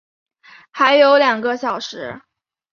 [0.71, 2.23] 还有两个小时